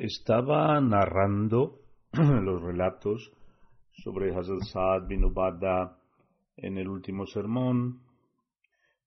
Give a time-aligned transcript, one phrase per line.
[0.00, 1.80] Estaba narrando
[2.12, 3.30] los relatos
[4.02, 5.98] sobre Hazrat Saad bin Ubada
[6.56, 8.00] en el último sermón.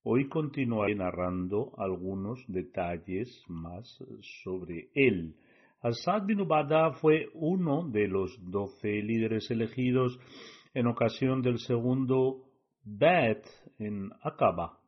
[0.04, 3.88] Hoy continuaré narrando algunos detalles más
[4.46, 5.36] sobre él.
[5.82, 10.20] Hazrat bin Ubada fue uno de los doce líderes elegidos
[10.76, 12.52] en ocasión del segundo
[12.84, 13.48] Bet
[13.80, 14.83] en Aqaba.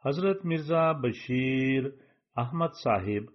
[0.00, 1.92] Hazrat Mirza Bashir
[2.36, 3.32] Ahmad Sahib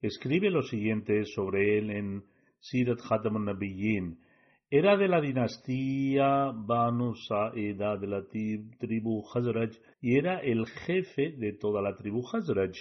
[0.00, 2.24] escribe lo siguiente sobre él en
[2.58, 4.16] Sirat Khatam Nabiyyin.
[4.70, 8.22] Era de la dinastía Banu Sa'ida de la
[8.78, 12.74] tribu Hazraj y era el jefe de toda la tribu Hazraj.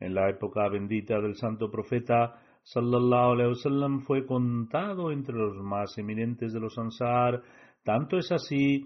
[0.00, 2.34] En la época bendita del santo profeta
[2.64, 7.44] sallallahu alaihi wasallam fue contado entre los más eminentes de los Ansar.
[7.84, 8.84] Tanto es así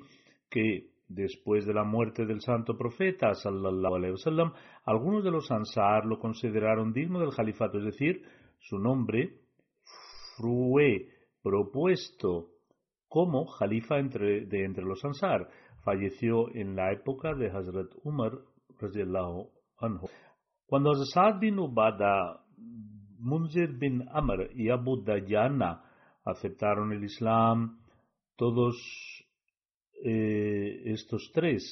[0.50, 4.52] que Después de la muerte del santo profeta sallallahu alaihi wasallam,
[4.84, 8.22] algunos de los Ansar lo consideraron digno del califato, es decir,
[8.58, 9.38] su nombre
[10.36, 11.08] fue
[11.42, 12.48] propuesto
[13.08, 15.48] como califa entre, de entre los Ansar.
[15.84, 18.32] Falleció en la época de Hazrat Umar
[19.78, 20.08] anhu.
[20.66, 22.42] Cuando Hazrat bin Ubada,
[23.18, 25.84] Munzir bin Amr y Abu Dayana
[26.24, 27.78] aceptaron el Islam,
[28.36, 28.76] todos
[30.04, 31.62] eh, estos tres.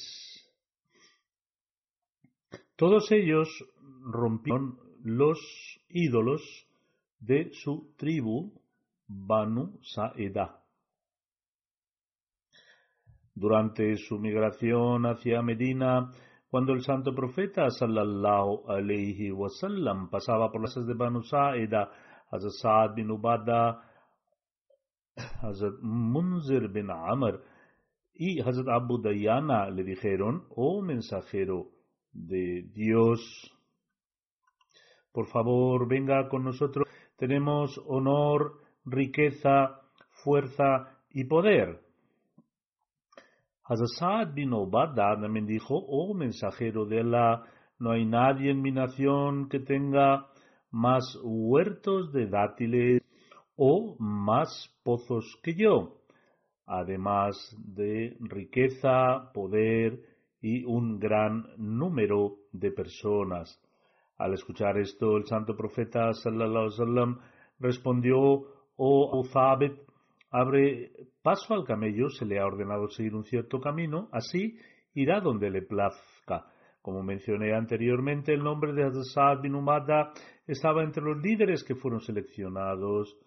[2.75, 3.47] Todos ellos
[4.01, 5.39] rompieron los
[5.89, 6.41] ídolos
[7.19, 8.51] de su tribu
[9.07, 10.61] Banu Saedah.
[13.33, 16.11] Durante su migración hacia Medina,
[16.49, 21.91] cuando el santo profeta sallallahu alayhi wasallam pasaba por las de Banu Saedah,
[22.31, 23.81] Hazrat Saad bin Ubada,
[25.41, 27.41] Hazrat Munzir bin Amr,
[28.15, 31.71] y Hazrat Abu Dayana le dijeron, oh mensajero
[32.13, 33.19] de Dios,
[35.11, 36.87] por favor venga con nosotros,
[37.17, 39.81] tenemos honor, riqueza,
[40.23, 41.81] fuerza y poder.
[43.65, 47.43] Hazrat Saad bin Obada también dijo, oh mensajero de Allah,
[47.79, 50.27] no hay nadie en mi nación que tenga
[50.71, 53.01] más huertos de dátiles
[53.57, 56.04] o más pozos que yo
[56.65, 59.99] además de riqueza, poder
[60.41, 63.61] y un gran número de personas.
[64.17, 67.19] Al escuchar esto, el santo profeta sallallahu wasallam
[67.59, 68.17] respondió:
[68.77, 69.73] Oh Uthabit,
[70.31, 74.57] abre paso al camello, se le ha ordenado seguir un cierto camino, así
[74.93, 76.45] irá donde le plazca.
[76.81, 80.11] Como mencioné anteriormente, el nombre de Hazrat bin Umada
[80.45, 83.17] estaba entre los líderes que fueron seleccionados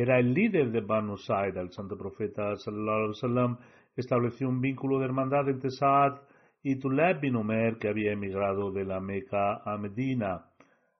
[0.00, 1.56] era el líder de Banu Sa'id.
[1.56, 3.58] El santo profeta sallallahu
[3.96, 6.20] estableció un vínculo de hermandad entre Saad
[6.62, 10.44] y Tulab bin Umer que había emigrado de la Meca a Medina.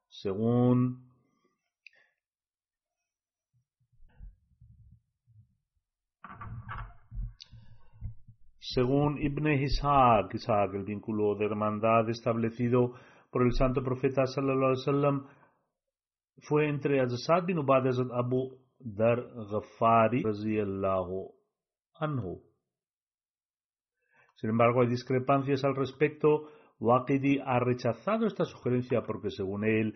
[0.08, 1.06] Según
[9.20, 12.94] Ibn Ishaq, Ishaq, el vínculo de hermandad establecido
[13.30, 15.26] por el santo profeta sallallahu alaihi wasallam
[16.40, 19.20] fue entre Azad bin Ubad y Abu Dar
[19.50, 20.22] Ghafari
[22.00, 22.42] anhu.
[24.36, 26.48] Sin embargo, hay discrepancias al respecto.
[26.80, 29.94] Waqidi ha rechazado esta sugerencia porque, según él,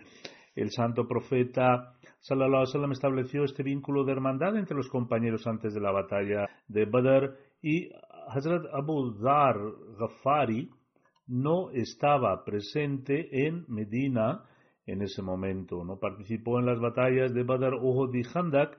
[0.54, 5.80] el santo profeta sallallahu alaihi estableció este vínculo de hermandad entre los compañeros antes de
[5.80, 7.90] la batalla de Badr y
[8.28, 9.56] Hazrat Abu Dhar
[9.98, 10.70] Ghaffari
[11.26, 14.44] no estaba presente en Medina
[14.86, 18.76] en ese momento, no participó en las batallas de Badr, Uhud y Handak,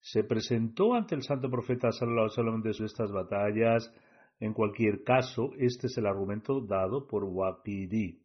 [0.00, 3.92] se presentó ante el santo profeta sallallahu de estas batallas.
[4.38, 8.22] En cualquier caso, este es el argumento dado por Waqidi.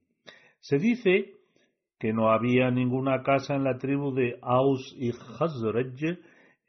[0.60, 1.42] Se dice
[2.00, 6.19] que no había ninguna casa en la tribu de Aus y Khazraj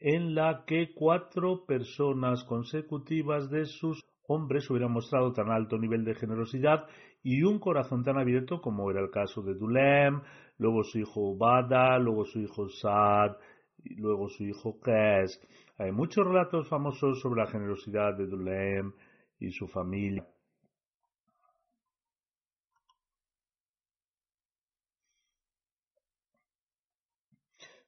[0.00, 6.14] en la que cuatro personas consecutivas de sus hombres hubieran mostrado tan alto nivel de
[6.14, 6.86] generosidad
[7.28, 10.20] y un corazón tan abierto como era el caso de Dulem,
[10.58, 13.32] luego su hijo Ubada, luego su hijo Saad,
[13.96, 15.36] luego su hijo Qais.
[15.76, 18.92] Hay muchos relatos famosos sobre la generosidad de Dulem
[19.40, 20.24] y su familia.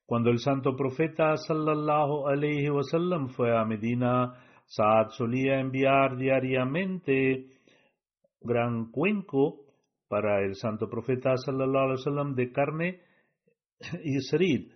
[0.04, 4.34] Cuando el santo profeta sallallahu alaihi wasallam fue a Medina,
[4.66, 7.57] Saad solía enviar diariamente
[8.40, 9.64] gran cuenco
[10.08, 13.00] para el santo profeta sallallahu alaihi de carne
[14.04, 14.72] y serid,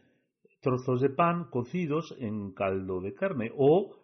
[0.60, 3.96] trozos de pan cocidos en caldo de carne o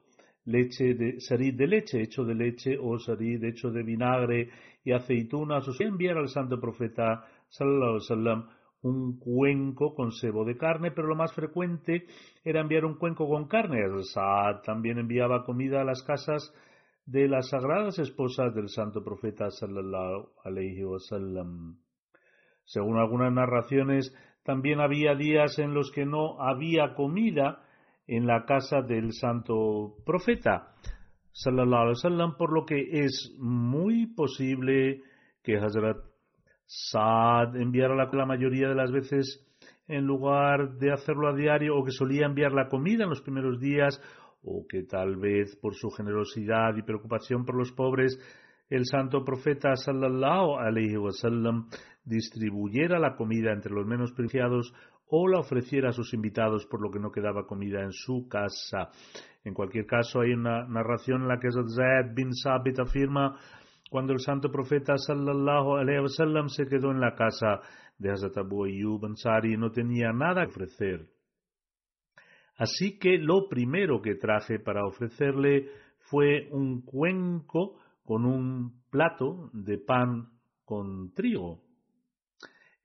[0.44, 4.48] leche de serid de leche, hecho de leche o serid hecho de vinagre
[4.84, 5.68] y aceitunas.
[5.68, 11.08] O sea, enviar al santo profeta sallallahu alaihi un cuenco con sebo de carne, pero
[11.08, 12.06] lo más frecuente
[12.44, 13.80] era enviar un cuenco con carne.
[14.02, 16.52] Saad también enviaba comida a las casas
[17.08, 21.78] de las sagradas esposas del santo profeta sallallahu alaihi wasallam.
[22.66, 24.14] Según algunas narraciones,
[24.44, 27.62] también había días en los que no había comida
[28.06, 30.74] en la casa del santo profeta
[31.32, 35.00] sallallahu alaihi wasallam, por lo que es muy posible
[35.42, 35.96] que Hazrat
[36.66, 39.48] Saad enviara la, la mayoría de las veces
[39.86, 43.58] en lugar de hacerlo a diario o que solía enviar la comida en los primeros
[43.58, 43.98] días
[44.42, 48.18] o que tal vez por su generosidad y preocupación por los pobres
[48.70, 51.68] el santo profeta sallallahu alaihi wasallam
[52.04, 54.72] distribuyera la comida entre los menos preciados
[55.10, 58.90] o la ofreciera a sus invitados por lo que no quedaba comida en su casa.
[59.42, 63.38] En cualquier caso, hay una narración en la que Zayd bin Sabit afirma
[63.90, 67.60] cuando el santo profeta sallallahu alaihi wasallam se quedó en la casa
[67.98, 71.06] de Hazrat Abu Ayyub Ansari no tenía nada que ofrecer.
[72.58, 75.70] Así que lo primero que traje para ofrecerle
[76.10, 80.28] fue un cuenco con un plato de pan
[80.64, 81.62] con trigo.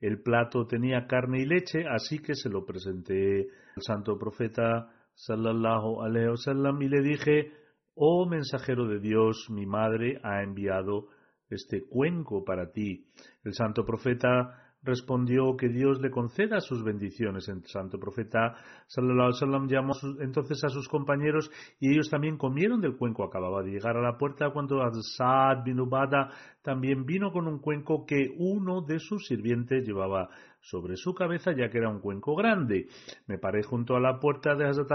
[0.00, 6.02] El plato tenía carne y leche, así que se lo presenté al santo profeta sallallahu
[6.02, 7.52] alaihi wasallam y le dije
[7.94, 11.08] Oh mensajero de Dios, mi madre ha enviado
[11.48, 13.06] este cuenco para ti.
[13.44, 17.48] El santo profeta respondió que Dios le conceda sus bendiciones.
[17.48, 18.54] El santo profeta
[18.86, 21.50] sallallahu alaihi llamó entonces a sus compañeros
[21.80, 23.24] y ellos también comieron del cuenco.
[23.24, 26.30] Acababa de llegar a la puerta cuando Asad bin Ubada
[26.62, 30.28] también vino con un cuenco que uno de sus sirvientes llevaba
[30.60, 32.86] sobre su cabeza ya que era un cuenco grande.
[33.26, 34.90] Me paré junto a la puerta de Hazrat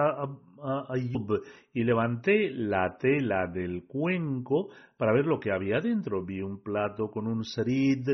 [0.89, 1.43] Ayub
[1.73, 6.23] y levanté la tela del cuenco para ver lo que había dentro.
[6.23, 8.07] Vi un plato con un serid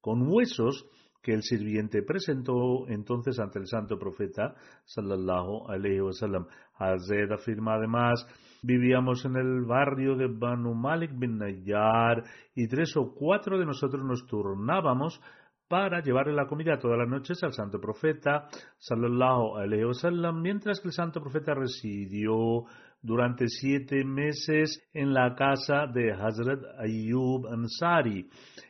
[0.00, 0.86] con huesos
[1.22, 6.46] que el sirviente presentó entonces ante el santo profeta sallallahu alaihi wasallam.
[6.78, 8.26] Hazed afirma además
[8.62, 12.24] vivíamos en el barrio de Banu Malik bin Nayyar
[12.54, 15.20] y tres o cuatro de nosotros nos turnábamos
[15.68, 18.48] para llevarle la comida todas las noches al santo profeta
[18.78, 22.64] sallallahu alaihi wasallam mientras que el santo profeta residió
[23.02, 28.28] durante siete meses en la casa de Hazrat Ayyub Ansari.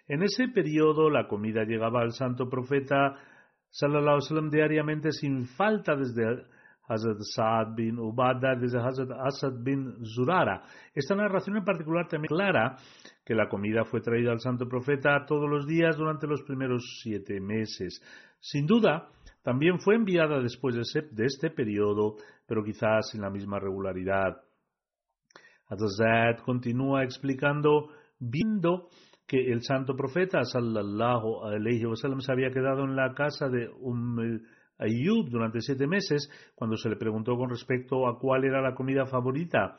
[0.08, 3.16] En ese periodo la comida llegaba al santo profeta
[3.70, 6.44] sallallahu alaihi diariamente sin falta desde
[6.90, 10.62] Hazrat Saad bin Ubada, desde Hazrat Asad bin Zurara.
[10.92, 12.76] Esta narración en particular también clara
[13.25, 17.40] que la comida fue traída al santo profeta todos los días durante los primeros siete
[17.40, 18.02] meses.
[18.40, 19.08] Sin duda,
[19.42, 22.16] también fue enviada después de, este periodo,
[22.47, 24.42] pero quizás sin la misma regularidad.
[25.68, 28.88] Hazrat continúa explicando, viendo
[29.26, 34.40] que el santo profeta sallallahu alaihi wasallam se había quedado en la casa de Umm
[34.78, 39.06] Ayyub durante siete meses, cuando se le preguntó con respecto a cuál era la comida
[39.06, 39.76] favorita,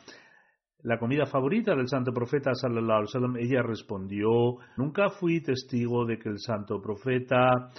[0.83, 6.17] la comida favorita del santo profeta sallallahu alaihi wasallam, ella respondió, nunca fui testigo de
[6.17, 7.69] que el santo profeta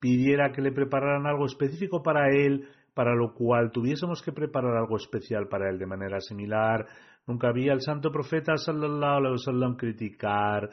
[0.00, 4.96] pidiera que le prepararan algo específico para él para lo cual tuviésemos que preparar algo
[4.96, 6.84] especial para él de manera similar.
[7.28, 10.68] Nunca había el santo profeta sallallahu alaihi wasallam criticar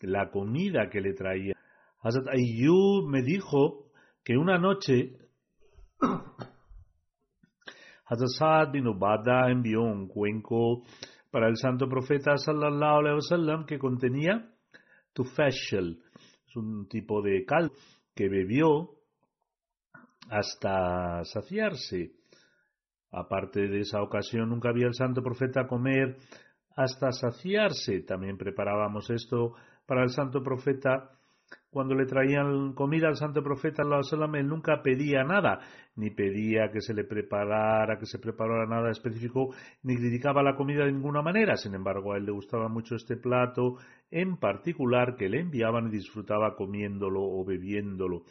[0.00, 1.54] la comida que le traía.
[2.02, 3.92] Hazrat Ayyub me dijo
[4.24, 5.18] que una noche
[8.06, 10.82] Hazrat Saad bin Ubada envió un cuenco
[11.30, 14.50] para el santo profeta sallallahu alaihi wasallam que contenía
[15.12, 16.02] tufashel,
[16.48, 17.72] es un tipo de caldo
[18.18, 18.96] que bebió
[20.28, 22.16] hasta saciarse.
[23.12, 26.16] Aparte de esa ocasión, nunca había el santo profeta comer
[26.74, 28.00] hasta saciarse.
[28.00, 29.54] También preparábamos esto
[29.86, 31.12] para el santo profeta.
[31.70, 35.60] Cuando le traían comida al santo profeta, él nunca pedía nada,
[35.96, 40.86] ni pedía que se le preparara, que se preparara nada específico, ni criticaba la comida
[40.86, 41.56] de ninguna manera.
[41.56, 43.76] Sin embargo, a él le gustaba mucho este plato,
[44.10, 48.22] en particular que le enviaban y disfrutaba comiéndolo o bebiéndolo.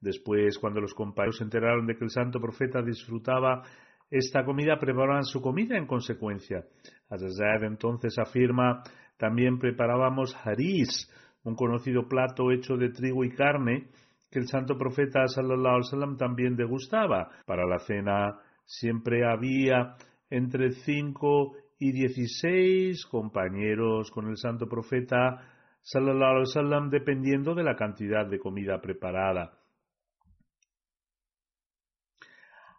[0.00, 3.62] Después, cuando los compañeros se enteraron de que el santo profeta disfrutaba
[4.08, 6.64] esta comida, preparaban su comida en consecuencia.
[7.08, 8.82] Azazad entonces afirma,
[9.16, 11.10] también preparábamos haris,
[11.44, 13.88] un conocido plato hecho de trigo y carne,
[14.30, 17.30] que el santo profeta sallallahu alaihi también degustaba.
[17.46, 19.94] Para la cena siempre había
[20.28, 25.40] entre cinco y dieciséis compañeros con el santo profeta
[25.82, 29.52] sallallahu alaihi dependiendo de la cantidad de comida preparada.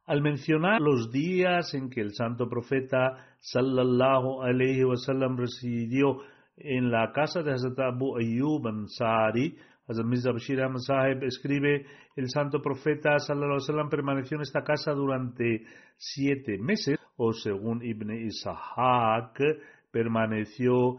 [0.07, 6.19] al mencionar los días en que el santo profeta sallallahu alaihi wasallam residió
[6.57, 9.57] en la casa de Hazrat Abu Ayyub Ansari,
[9.87, 11.85] Hazrat Mirza Bashir Ahmad Sahib escribe,
[12.15, 15.65] el santo profeta sallallahu alaihi permaneció en esta casa durante
[15.97, 19.39] siete meses, o según Ibn Ishaq,
[19.91, 20.97] permaneció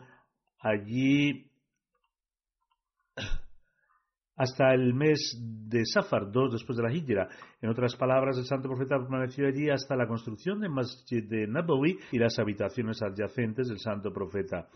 [0.60, 1.50] allí
[4.36, 7.28] hasta el mes de Safar, dos después de la Hijra.
[7.62, 11.98] En otras palabras, el santo profeta permaneció allí hasta la construcción del Masjid de Nabawi
[12.12, 14.68] y las habitaciones adyacentes del santo profeta.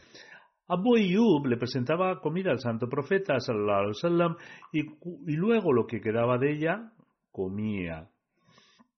[0.72, 4.36] Abu Ayyub le presentaba comida al santo profeta sallallahu
[4.72, 6.92] y luego lo que quedaba de ella
[7.32, 8.08] comía.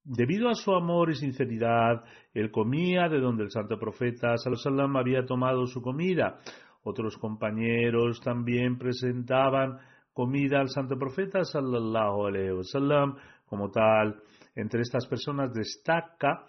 [0.04, 4.76] Debido a su amor y sinceridad, él comía de donde el santo profeta sallallahu alaihi
[4.76, 6.40] wasallam había tomado su comida.
[6.82, 9.78] Otros compañeros también presentaban
[10.12, 14.20] comida al santo profeta sallallahu alaihi wasallam como tal
[14.54, 16.44] entre estas personas destaca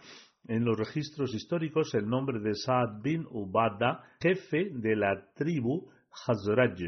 [0.47, 5.89] en los registros históricos el nombre de Saad bin Ubada, jefe de la tribu
[6.27, 6.79] Hazraj.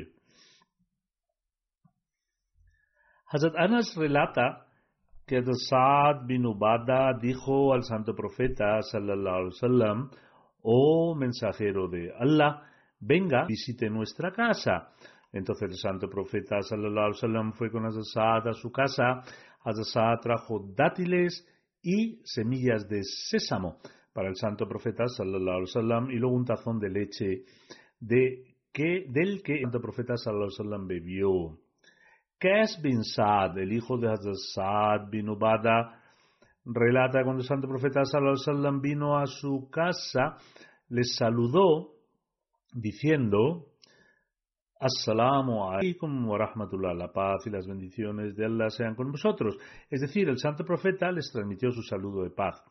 [3.28, 4.68] Hazrat Anas relata
[5.26, 10.12] que Saad bin Ubada dijo al santo profeta sallallahu alaihi wasallam,
[10.62, 12.62] oh mensajero de Allah,
[13.00, 14.92] venga, visite nuestra casa.
[15.32, 19.24] Entonces el santo profeta sallallahu alaihi wasallam fue con Hazrat a su casa.
[19.64, 21.44] Hazrat trajo dátiles
[21.86, 23.78] y semillas de sésamo
[24.12, 27.44] para el santo profeta sallallahu alaihi wasallam y luego un tazón de leche
[28.00, 31.60] de que, del que el santo profeta sallallahu alaihi bebió.
[32.40, 36.02] Qais bin Saad, el hijo de Hazrat Saad bin Ubada,
[36.66, 40.38] relata cuando el santo profeta sallallahu alaihi vino a su casa,
[40.90, 41.92] les saludó
[42.74, 43.68] diciendo
[44.86, 46.94] Assalamu alaikum wa rahmatullah.
[46.94, 49.58] La paz y las bendiciones de Allah sean con vosotros.
[49.90, 52.64] Es decir, el santo profeta les transmitió su saludo de paz.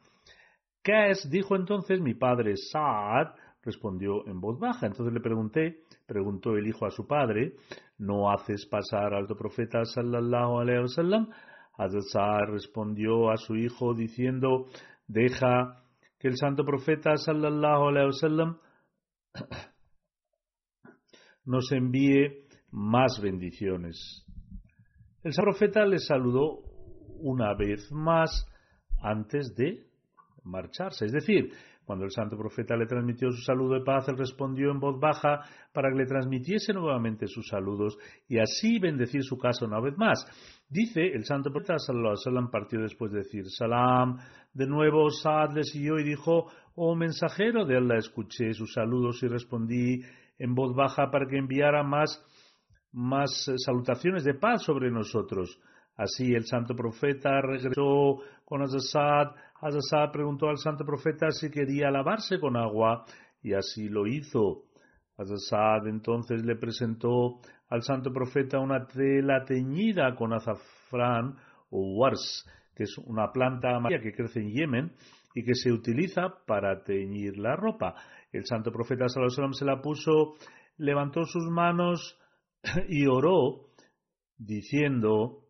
[0.80, 1.28] ¿Qué es?
[1.28, 3.34] Dijo entonces mi padre Saad.
[3.62, 4.86] Respondió en voz baja.
[4.86, 7.54] Entonces le pregunté, preguntó el hijo a su padre,
[7.98, 11.30] ¿no haces pasar al profeta sallallahu alaihi wasallam?
[11.76, 14.66] Hazrat Saad respondió a su hijo diciendo,
[15.08, 15.82] deja
[16.20, 18.58] que el santo profeta sallallahu alaihi wasallam
[21.44, 24.24] nos envíe más bendiciones.
[25.22, 26.60] El profeta le saludó
[27.20, 28.46] una vez más
[29.00, 29.86] antes de
[30.44, 31.06] marcharse.
[31.06, 31.50] Es decir,
[31.84, 35.40] cuando el santo profeta le transmitió su saludo de paz, él respondió en voz baja
[35.72, 37.96] para que le transmitiese nuevamente sus saludos
[38.26, 40.24] y así bendecir su casa una vez más.
[40.68, 44.18] Dice el santo profeta sallallahu alaihi partió después de decir salam.
[44.54, 49.28] De nuevo Saad le siguió y dijo, oh mensajero de Allah, escuché sus saludos y
[49.28, 50.00] respondí
[50.38, 52.22] en voz baja para que enviara más,
[52.92, 55.60] más eh, salutaciones de paz sobre nosotros.
[55.96, 59.34] Así el santo profeta regresó con Azazad.
[59.60, 63.04] Azazad preguntó al santo profeta si quería lavarse con agua
[63.42, 64.64] y así lo hizo.
[65.16, 67.38] Azazad entonces le presentó
[67.68, 71.36] al santo profeta una tela teñida con azafrán
[71.70, 74.92] o wars, que es una planta amarilla que crece en Yemen
[75.34, 77.96] y que se utiliza para teñir la ropa.
[78.32, 80.34] El santo profeta Salomón se la puso,
[80.78, 82.18] levantó sus manos
[82.88, 83.66] y oró
[84.38, 85.40] diciendo,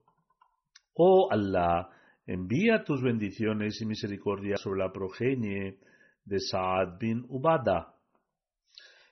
[0.95, 1.91] Oh Allah,
[2.26, 5.79] envía tus bendiciones y misericordia sobre la progenie
[6.25, 7.95] de Saad bin Ubada.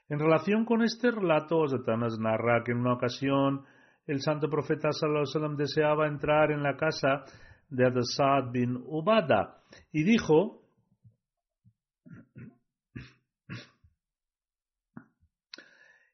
[0.08, 3.64] En relación con este relato, Zatanas narra que en una ocasión
[4.06, 7.24] el santo profeta sallallahu deseaba entrar en la casa
[7.68, 9.62] de Saad bin Ubada
[9.92, 10.61] y dijo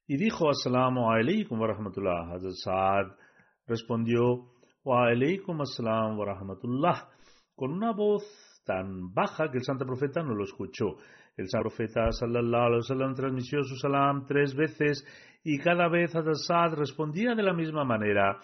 [0.09, 2.33] y dijo Assalamu alaikum wa rahmatullah.
[2.33, 3.07] Hazrat Saad
[3.69, 4.49] respondió
[4.85, 7.09] Wa alaikum assalam wa rahmatullah
[7.55, 8.25] con una voz
[8.65, 10.97] tan baja que el santo profeta no lo escuchó.
[11.37, 15.05] El santo profeta sallallahu alaihi wasallam transmitió su salam tres veces
[15.45, 18.39] y cada vez Hazrat respondía de la misma manera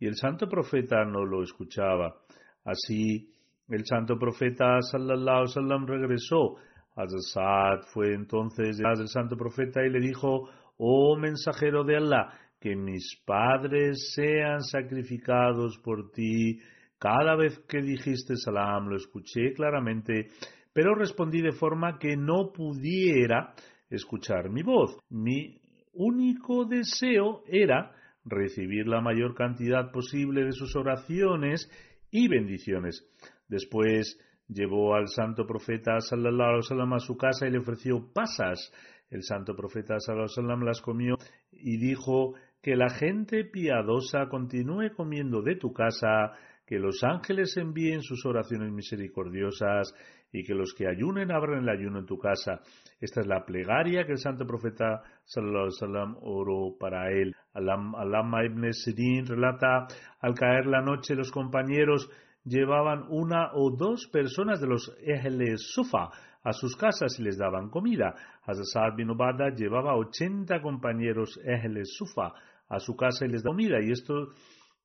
[0.00, 2.16] y el santo profeta no lo escuchaba.
[2.64, 3.30] Así,
[3.68, 6.56] el santo profeta sallallahu alaihi wasallam regresó.
[6.96, 12.76] Hazrat fue entonces detrás del santo profeta y le dijo, oh mensajero de Allah, que
[12.76, 16.58] mis padres sean sacrificados por ti.
[16.98, 20.28] Cada vez que dijiste salam lo escuché claramente,
[20.72, 23.54] pero respondí de forma que no pudiera
[23.90, 24.96] escuchar mi voz.
[25.10, 25.60] Mi
[25.92, 27.92] único deseo era
[28.24, 31.70] recibir la mayor cantidad posible de sus oraciones
[32.10, 33.06] y bendiciones.
[33.48, 38.72] Después llevó al santo profeta sallallahu a su casa y le ofreció pasas.
[39.14, 41.14] El santo profeta sallallahu las comió
[41.52, 46.32] y dijo que la gente piadosa continúe comiendo de tu casa,
[46.66, 49.94] que los ángeles envíen sus oraciones misericordiosas
[50.32, 52.60] y que los que ayunen abran el ayuno en tu casa.
[53.00, 57.36] Esta es la plegaria que el santo profeta sallallahu alaihi oró para él.
[57.52, 59.86] Alama ibn Sirin relata,
[60.18, 62.10] al caer la noche los compañeros
[62.44, 66.10] llevaban una o dos personas de los Ehle Sufa
[66.44, 68.14] a sus casas y les daban comida.
[68.44, 72.32] Hazrat bin Ubada llevaba 80 compañeros Ehle Sufa
[72.68, 73.82] a su casa y les daba comida.
[73.82, 74.28] Y esto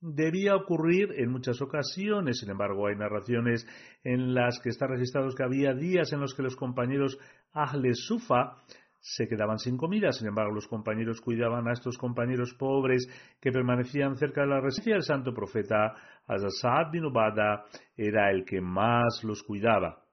[0.01, 2.39] debía ocurrir en muchas ocasiones.
[2.39, 3.67] Sin embargo, hay narraciones
[4.03, 7.17] en las que está registrado que había días en los que los compañeros
[7.53, 8.55] Ahle Sufa
[9.01, 10.11] se quedaban sin comida.
[10.13, 13.07] Sin embargo, los compañeros cuidaban a estos compañeros pobres
[13.41, 15.93] que permanecían cerca de la residencia del santo profeta.
[16.25, 17.65] Hazrat bin Ubada
[17.97, 20.08] era el que más los cuidaba.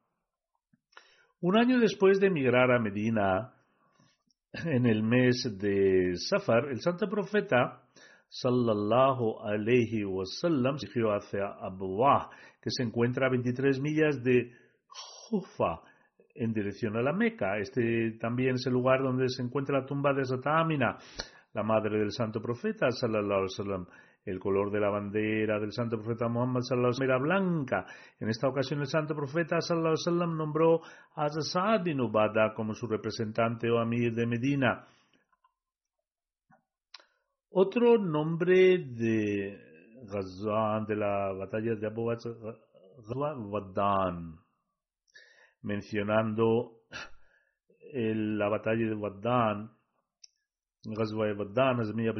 [1.40, 3.52] Un año después de emigrar a Medina,
[4.64, 7.82] en el mes de Safar, el santo profeta
[8.28, 12.30] sallallahu alayhi wasallam dirigió hacia Abuah,
[12.62, 14.50] que se encuentra a 23 millas de
[15.28, 15.82] Jufa,
[16.34, 17.58] en dirección a la Meca.
[17.58, 20.96] Este también es el lugar donde se encuentra la tumba de Zatamina,
[21.52, 23.86] la madre del santo profeta sallallahu alayhi wasallam.
[24.26, 27.86] El color de la bandera del santo profeta Muhammad sallallahu alaihi era blanca.
[28.18, 30.80] En esta ocasión el santo profeta sallallahu alaihi nombró
[31.14, 34.84] a Sa'ad bin Ubada como su representante o amir de Medina.
[37.50, 39.60] Otro nombre de
[40.02, 42.10] Ghazwan de la batalla de Abu
[43.14, 44.40] Wadan,
[45.62, 46.80] mencionando
[47.92, 49.75] la batalla de Wadan
[50.94, 52.12] Ghazwa Badan, Azmiya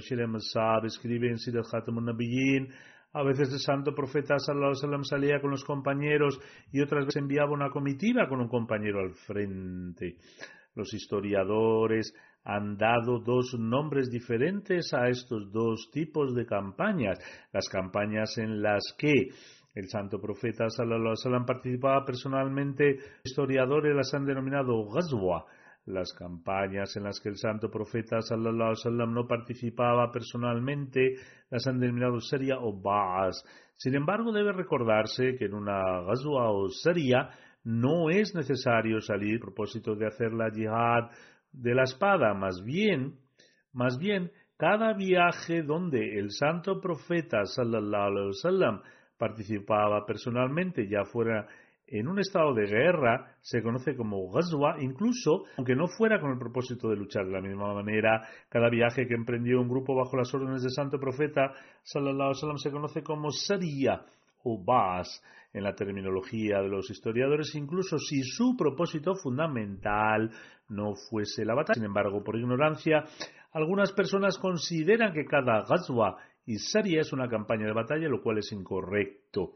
[0.85, 1.39] escribe en
[3.13, 6.39] a veces el santo profeta sallallahu alaihi salía con los compañeros
[6.71, 10.17] y otras veces enviaba una comitiva con un compañero al frente.
[10.75, 12.13] Los historiadores
[12.45, 17.19] han dado dos nombres diferentes a estos dos tipos de campañas.
[17.53, 19.31] Las campañas en las que
[19.75, 25.47] el santo profeta sallallahu alaihi participaba personalmente, historiadores las han denominado Ghazwa
[25.87, 31.15] las campañas en las que el santo profeta sallallahu alaihi wasallam no participaba personalmente
[31.51, 33.43] las han denominado seria o ba'as.
[33.77, 37.31] Sin embargo, debe recordarse que en una ghazwa o seria
[37.65, 41.11] no es necesario salir a propósito de hacer la yihad
[41.53, 43.19] de la espada, más bien,
[43.73, 48.81] más bien cada viaje donde el santo profeta sallallahu alaihi wasallam
[49.19, 51.47] participaba personalmente, ya fuera
[51.89, 56.39] en un estado de guerra se conoce como Ghazwa, incluso aunque no fuera con el
[56.39, 58.27] propósito de luchar de la misma manera.
[58.49, 62.73] Cada viaje que emprendió un grupo bajo las órdenes del santo profeta sallallahu alaihi se
[62.73, 64.05] conoce como Sariya
[64.43, 65.23] o Bas
[65.53, 70.31] en la terminología de los historiadores, incluso si su propósito fundamental
[70.69, 71.75] no fuese la batalla.
[71.75, 73.05] Sin embargo, por ignorancia,
[73.53, 78.39] algunas personas consideran que cada Ghazwa y Sariya es una campaña de batalla, lo cual
[78.39, 79.55] es incorrecto.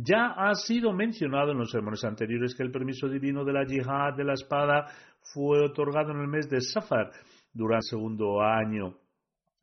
[0.00, 4.14] Ya ha sido mencionado en los sermones anteriores que el permiso divino de la yihad
[4.16, 4.86] de la espada
[5.34, 7.10] fue otorgado en el mes de Safar
[7.52, 8.94] durante el segundo año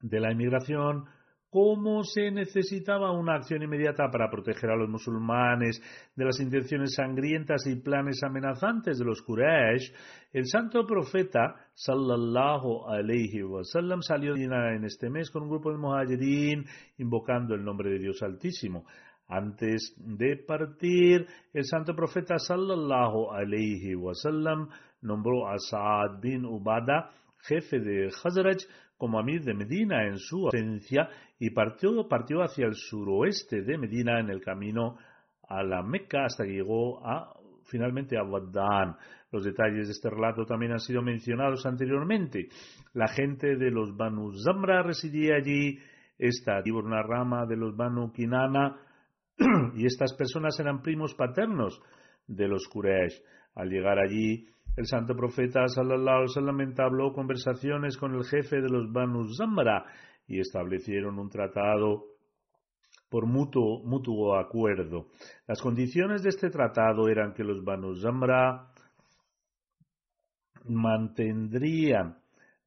[0.02, 1.06] de la inmigración.
[1.50, 5.82] Como se necesitaba una acción inmediata para proteger a los musulmanes
[6.14, 9.90] de las intenciones sangrientas y planes amenazantes de los Quraysh,
[10.34, 16.66] el santo profeta sallallahu alayhi wasallam salió en este mes con un grupo de muhajirin
[16.98, 18.84] invocando el nombre de Dios Altísimo.
[19.28, 24.70] Antes de partir, el santo profeta sallallahu alayhi wasallam
[25.02, 27.10] nombró a Saad bin Ubada,
[27.48, 28.58] jefe de Khazraj,
[28.98, 31.10] como amir de Medina en su ausencia
[31.40, 34.98] y partió, partió hacia el suroeste de Medina en el camino
[35.48, 37.34] a la Meca hasta que llegó a,
[37.66, 38.96] finalmente a Waddan.
[39.32, 42.48] Los detalles de este relato también han sido mencionados anteriormente.
[42.94, 45.78] La gente de los Banu Zamra residía allí,
[46.18, 48.78] esta una rama de los Banu Kinana,
[49.76, 51.82] y estas personas eran primos paternos
[52.28, 53.22] de los Quraysh.
[53.56, 58.92] Al llegar allí, el santo profeta sallallahu alaihi entabló conversaciones con el jefe de los
[58.92, 59.86] Banu Zamra
[60.28, 62.06] y establecieron un tratado
[63.10, 65.08] por mutuo, mutuo acuerdo.
[65.48, 68.72] Las condiciones de este tratado eran que los Banu Zamra
[70.68, 72.18] mantendrían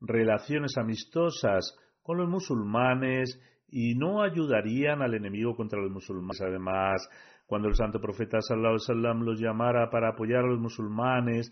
[0.00, 3.38] relaciones amistosas con los musulmanes
[3.70, 6.40] y no ayudarían al enemigo contra los musulmanes.
[6.40, 7.09] Además,
[7.46, 11.50] cuando el santo profeta sallallahu alaihi wasallam los llamara para apoyar a los musulmanes,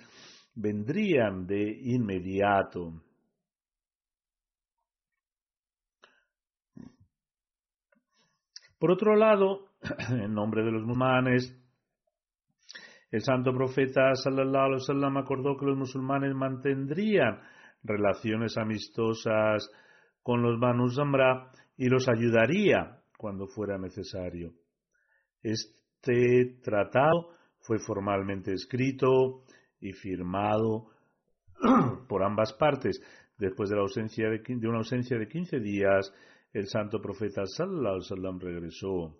[0.54, 3.02] vendrían de inmediato.
[8.78, 9.70] Por otro lado,
[10.10, 11.54] en nombre de los musulmanes,
[13.10, 17.40] el santo profeta sallallahu alaihi wasallam acordó que los musulmanes mantendrían
[17.82, 19.70] relaciones amistosas
[20.22, 24.52] con los Banu Zamra y los ayudaría cuando fuera necesario.
[25.42, 29.44] Este tratado fue formalmente escrito
[29.80, 30.88] y firmado
[32.08, 33.00] por ambas partes.
[33.38, 36.12] Después de, la ausencia de, de una ausencia de 15 días,
[36.52, 39.18] el santo profeta sallallahu alaihi regresó.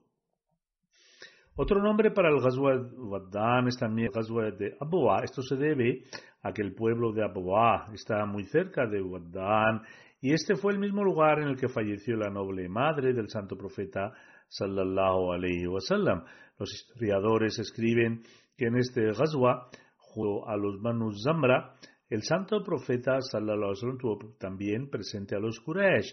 [1.58, 5.24] Otro nombre para el Ghazwa Waddan es también el Ghazwa de Abu'a.
[5.24, 6.04] Esto se debe
[6.42, 9.82] a que el pueblo de Abu'a está muy cerca de Waddan
[10.26, 13.56] y este fue el mismo lugar en el que falleció la noble madre del santo
[13.56, 14.12] profeta
[14.48, 16.24] sallallahu alaihi wasallam.
[16.58, 18.24] Los historiadores escriben
[18.56, 21.74] que en este Ghazwa, junto a los Banu Zamra,
[22.10, 26.12] el santo profeta sallallahu alaihi wasallam tuvo también presente a los Quraysh.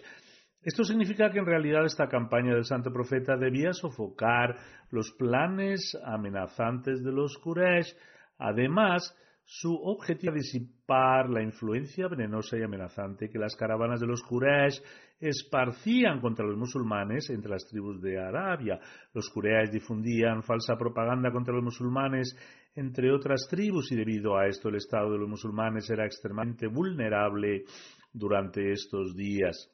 [0.62, 4.58] Esto significa que en realidad esta campaña del santo profeta debía sofocar
[4.92, 7.96] los planes amenazantes de los Quraysh.
[8.38, 14.24] Además, su objetivo era disipar la influencia venenosa y amenazante que las caravanas de los
[14.24, 14.82] Quraysh
[15.20, 18.80] esparcían contra los musulmanes entre las tribus de Arabia.
[19.14, 22.36] Los Quraysh difundían falsa propaganda contra los musulmanes
[22.76, 27.66] entre otras tribus y debido a esto el estado de los musulmanes era extremadamente vulnerable
[28.12, 29.70] durante estos días.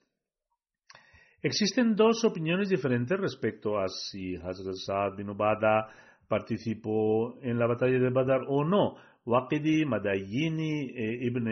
[1.42, 5.88] Existen dos opiniones diferentes respecto a si Hazrat Saad bin Ubada
[6.28, 8.96] participó en la batalla de Badr o no.
[9.30, 11.48] Waqidi, Madayini e Ibn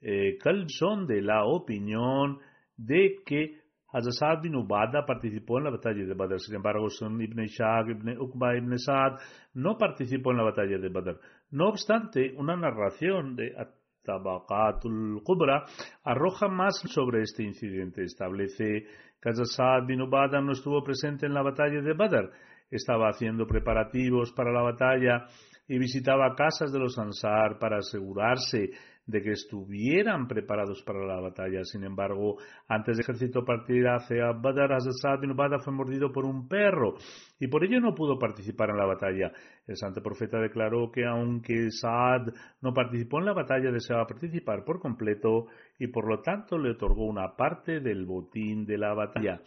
[0.00, 2.38] eh, Kalb son de la opinión
[2.76, 6.40] de que Hazrat bin Ubada participó en la batalla de Badr.
[6.40, 9.20] Sin embargo, son Ibn Shaq, Ibn Uqba, Ibn Saad
[9.54, 11.20] no participó en la batalla de Badr.
[11.52, 13.54] No obstante, una narración de
[14.02, 15.64] Tabaqatul Qubra
[16.02, 18.02] arroja más sobre este incidente.
[18.02, 18.86] Establece
[19.22, 22.32] que Saad bin Ubada no estuvo presente en la batalla de Badr.
[22.70, 25.26] Estaba haciendo preparativos para la batalla
[25.68, 28.70] y visitaba casas de los Ansar para asegurarse
[29.06, 31.62] de que estuvieran preparados para la batalla.
[31.64, 36.48] Sin embargo, antes del ejército partir hacia Badr, Hazrat bin Ubada fue mordido por un
[36.48, 36.94] perro
[37.38, 39.32] y por ello no pudo participar en la batalla.
[39.66, 44.80] El santo profeta declaró que aunque Saad no participó en la batalla, deseaba participar por
[44.80, 45.46] completo
[45.78, 49.40] y por lo tanto le otorgó una parte del botín de la batalla.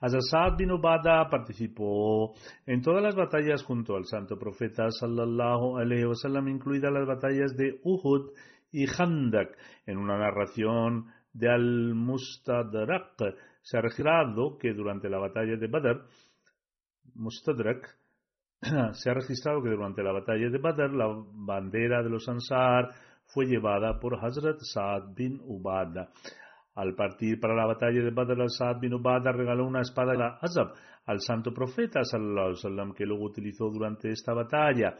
[0.00, 2.34] Hazrat bin Ubada participó
[2.66, 5.78] en todas las batallas junto al santo profeta sallallahu
[6.08, 8.30] wasallam, incluidas las batallas de Uhud
[8.72, 9.56] y Khandak.
[9.86, 13.16] En una narración de Al-Mustadrak
[13.62, 16.06] se ha registrado que durante la batalla de Badr,
[17.14, 17.96] Mustadrak,
[18.92, 22.90] se ha registrado que durante la batalla de Badr la bandera de los Ansar
[23.26, 26.10] fue llevada por Hazrat Saad bin Ubada.
[26.80, 30.72] Al partir para la batalla de Badr al-Sad bin Ubada regaló una espada la Azab
[31.04, 34.96] al santo profeta alaihi que luego utilizó durante esta batalla.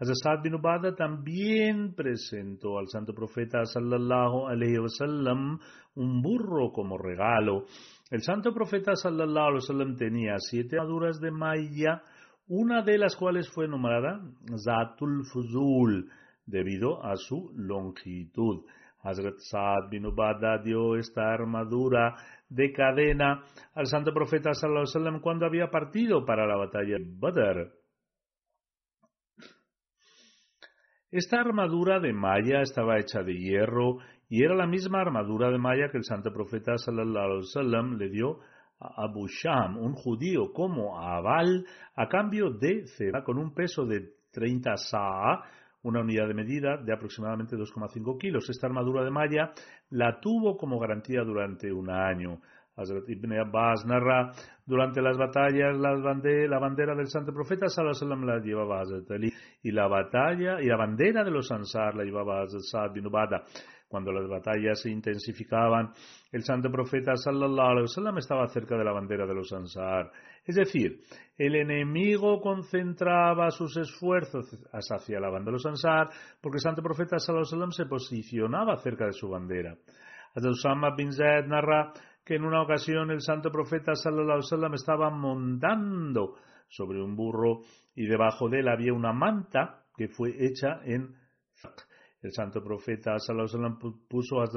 [0.00, 5.58] Hazrat bin Ubada también presentó al santo profeta sallallahu alaihi wasallam
[5.96, 7.64] un burro como regalo.
[8.10, 12.00] El santo profeta sallallahu alaihi wasallam tenía siete armaduras de malla,
[12.48, 14.18] una de las cuales fue nombrada
[14.64, 16.08] Zatul Fuzul
[16.46, 18.64] debido a su longitud.
[19.02, 22.16] Hazrat Saad bin Ubada dio esta armadura
[22.48, 27.72] de cadena al santo profeta sallallahu cuando había partido para la batalla de Badr.
[31.10, 35.90] Esta armadura de malla estaba hecha de hierro y era la misma armadura de malla
[35.90, 38.40] que el santo profeta sallallahu le dio
[38.80, 41.64] a Abu Sham, un judío, como aval
[41.96, 45.42] a cambio de cera con un peso de 30 sa'a,
[45.82, 48.48] una unidad de medida de aproximadamente 2,5 kilos.
[48.50, 49.52] Esta armadura de malla
[49.90, 52.40] la tuvo como garantía durante un año.
[52.78, 54.30] Hazrat Ibn Abbas narra,
[54.64, 59.88] durante las batallas la bandera, del santo profeta sallallahu la llevaba Hazrat Ali y la
[59.88, 63.42] batalla y la bandera de los Ansar la llevaba Hazrat Sa'd bin Ubada.
[63.88, 65.90] Cuando las batallas se intensificaban,
[66.30, 70.12] el santo profeta sallallahu alaihi wasallam estaba cerca de la bandera de los Ansar.
[70.48, 71.02] Es decir,
[71.36, 76.08] el enemigo concentraba sus esfuerzos hacia la bandera de los Ansar
[76.40, 79.76] porque el santo profeta sallallahu se posicionaba cerca de su bandera.
[80.34, 81.92] Usama bin Zaid narra
[82.24, 87.60] que en una ocasión el santo profeta sallallahu estaba montando sobre un burro
[87.94, 91.14] y debajo de él había una manta que fue hecha en
[92.22, 94.48] el santo profeta sallallahu puso a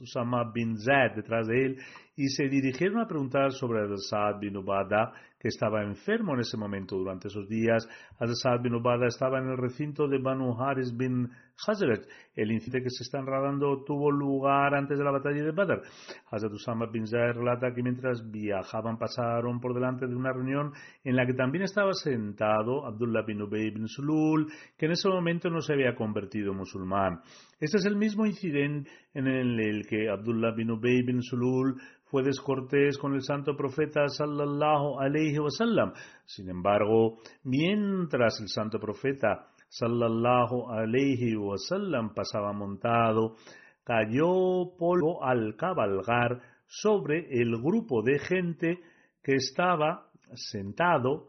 [0.00, 1.78] Usama bin Zaid detrás de él
[2.16, 6.96] y se dirigieron a preguntar sobre Saad bin Ubada, que estaba enfermo en ese momento.
[6.96, 7.86] Durante esos días,
[8.18, 11.30] Saad bin Ubada estaba en el recinto de Banu Haris bin
[11.66, 12.04] Hazrat.
[12.34, 15.82] El incidente que se está enredando tuvo lugar antes de la batalla de Badr.
[16.30, 21.16] Hazrat Usama bin Zaid relata que mientras viajaban pasaron por delante de una reunión en
[21.16, 25.60] la que también estaba sentado Abdullah bin Ubay bin Sulul, que en ese momento no
[25.60, 27.20] se había convertido musulmán.
[27.58, 32.98] Este es el mismo incidente en el que Abdullah bin Ubay bin Sulul fue descortés
[32.98, 35.92] con el santo profeta sallallahu alayhi wasallam.
[36.24, 43.36] Sin embargo, mientras el santo profeta sallallahu alayhi wasallam pasaba montado,
[43.84, 48.80] cayó polvo al cabalgar sobre el grupo de gente
[49.22, 51.28] que estaba sentado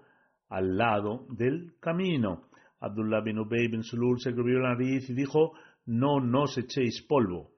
[0.50, 2.44] al lado del camino.
[2.80, 5.54] Abdullah bin Ubay bin Sulul se cubrió la nariz y dijo,
[5.86, 7.52] no nos echéis polvo.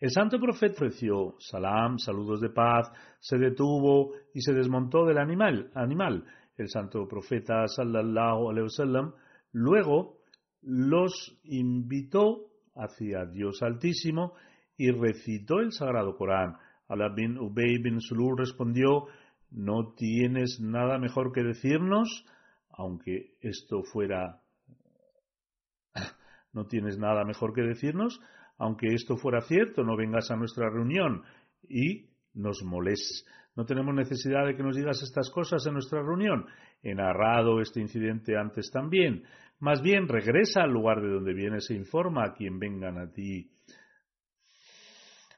[0.00, 5.70] El santo profeta ofreció salam, saludos de paz, se detuvo y se desmontó del animal.
[5.74, 6.24] animal.
[6.58, 9.14] El santo profeta sallallahu alaihi wasallam
[9.52, 10.18] luego
[10.62, 14.34] los invitó hacia Dios Altísimo
[14.76, 16.56] y recitó el sagrado Corán.
[16.88, 19.06] Allah bin Ubay bin Sulul respondió,
[19.50, 22.26] ¿no tienes nada mejor que decirnos?
[22.70, 24.42] Aunque esto fuera...
[26.52, 28.20] ¿No tienes nada mejor que decirnos?
[28.58, 31.22] aunque esto fuera cierto, no vengas a nuestra reunión
[31.68, 32.07] y
[32.38, 33.26] nos molestes.
[33.56, 36.46] No tenemos necesidad de que nos digas estas cosas en nuestra reunión.
[36.82, 39.24] He narrado este incidente antes también.
[39.58, 43.50] Más bien, regresa al lugar de donde vienes e informa a quien vengan a ti.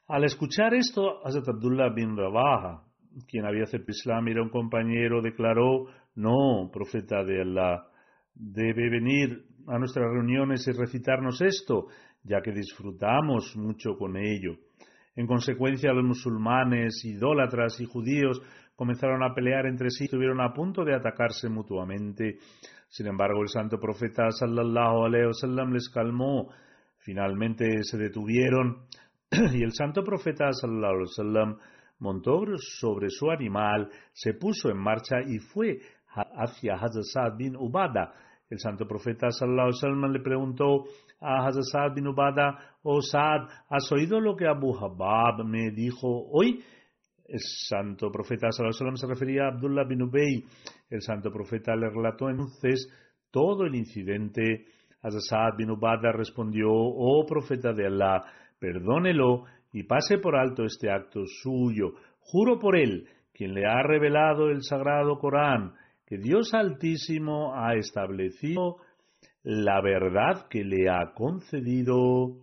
[0.07, 2.83] Al escuchar esto, Hazrat Abdullah bin Rabaha,
[3.27, 7.87] quien había aceptado Islam, era un compañero, declaró, no, profeta de Allah,
[8.35, 11.87] debe venir a nuestras reuniones y recitarnos esto
[12.23, 14.57] ya que disfrutamos mucho con ello.
[15.15, 18.41] En consecuencia, los musulmanes, idólatras y judíos
[18.75, 22.37] comenzaron a pelear entre sí y estuvieron a punto de atacarse mutuamente.
[22.87, 26.51] Sin embargo, el santo profeta sallallahu alaihi wasallam les calmó.
[26.97, 28.85] Finalmente se detuvieron
[29.31, 31.57] y el santo profeta sallallahu alaihi wasallam
[31.99, 38.13] montó sobre su animal, se puso en marcha y fue hacia Hazrat bin Ubada.
[38.49, 40.83] El santo profeta sallallahu alaihi wasallam le preguntó
[41.21, 46.63] a Hazrat bin Ubada, oh Saad, ¿has oído lo que Abu Habab me dijo hoy?
[47.27, 50.43] El santo profeta sallallahu se refería a Abdullah bin Ubay.
[50.89, 52.91] El santo profeta le relató entonces
[53.29, 54.65] todo el incidente.
[55.01, 58.23] Hazrat bin Ubada respondió, oh profeta de Allah,
[58.59, 61.93] perdónelo y pase por alto este acto suyo.
[62.19, 65.73] Juro por él, quien le ha revelado el sagrado Corán,
[66.05, 68.77] que Dios Altísimo ha establecido
[69.43, 72.37] la verdad que le ha concedido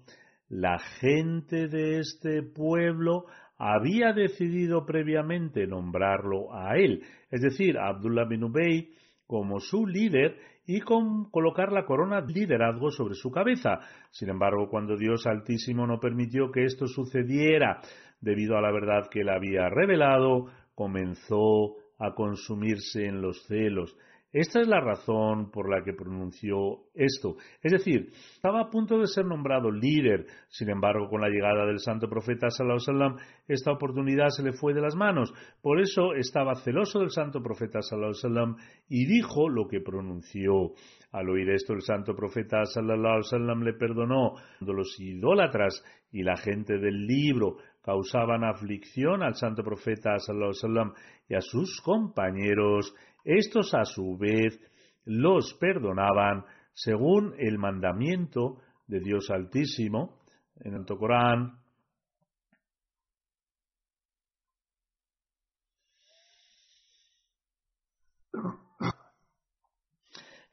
[0.48, 3.26] la gente de este pueblo
[3.58, 8.88] había decidido previamente nombrarlo a él, es decir, a Abdullah bin Ubay,
[9.26, 13.80] como su líder y con colocar la corona de liderazgo sobre su cabeza.
[14.10, 17.80] Sin embargo, cuando Dios Altísimo no permitió que esto sucediera
[18.20, 23.96] debido a la verdad que él había revelado, comenzó a consumirse en los celos.
[24.30, 27.36] Esta es la razón por la que pronunció esto.
[27.62, 30.26] Es decir, estaba a punto de ser nombrado líder.
[30.48, 34.74] Sin embargo, con la llegada del santo profeta sallallahu sallam, esta oportunidad se le fue
[34.74, 35.32] de las manos.
[35.62, 40.72] Por eso estaba celoso del santo profeta sallallahu sallam y dijo lo que pronunció.
[41.10, 44.34] Al oír esto, el santo profeta sallallahu sallam le perdonó.
[44.58, 50.92] Cuando los idólatras y la gente del libro causaban aflicción al santo profeta sallallahu sallam
[51.30, 52.94] y a sus compañeros,
[53.28, 54.58] estos a su vez
[55.04, 60.22] los perdonaban según el mandamiento de Dios Altísimo
[60.60, 61.58] en el Corán.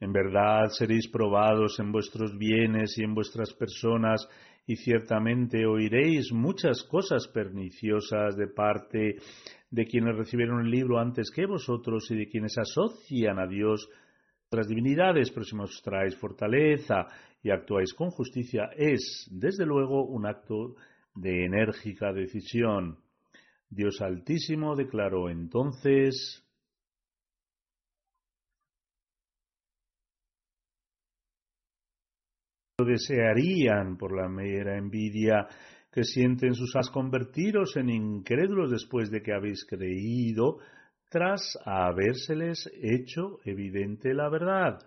[0.01, 4.27] En verdad seréis probados en vuestros bienes y en vuestras personas,
[4.67, 9.15] y ciertamente oiréis muchas cosas perniciosas de parte
[9.75, 13.89] de quienes recibieron el libro antes que vosotros y de quienes asocian a Dios
[14.47, 17.07] otras divinidades, pero si mostráis fortaleza
[17.43, 20.75] y actuáis con justicia, es, desde luego, un acto
[21.13, 22.99] de enérgica decisión.
[23.69, 26.41] Dios Altísimo declaró entonces
[32.77, 35.47] desearían por la mera envidia
[35.95, 40.58] que sienten sus as convertiros en incrédulos después de que habéis creído
[41.10, 44.79] tras habérseles hecho evidente la verdad.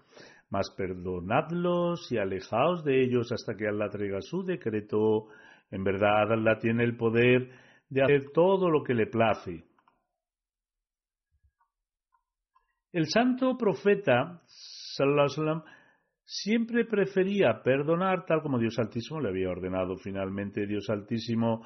[0.51, 5.29] Mas perdonadlos y alejaos de ellos hasta que Allah traiga su decreto.
[5.71, 7.53] En verdad Allah tiene el poder
[7.89, 9.65] de hacer todo lo que le place.
[12.93, 15.63] El santo profeta sallallahu
[16.29, 19.97] siempre prefería perdonar tal como Dios Altísimo le había ordenado.
[19.97, 21.65] Finalmente Dios Altísimo